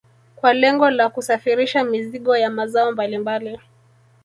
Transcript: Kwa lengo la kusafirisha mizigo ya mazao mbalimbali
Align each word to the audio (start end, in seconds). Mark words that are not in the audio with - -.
Kwa 0.35 0.53
lengo 0.53 0.89
la 0.89 1.09
kusafirisha 1.09 1.83
mizigo 1.83 2.37
ya 2.37 2.49
mazao 2.49 2.91
mbalimbali 2.91 3.59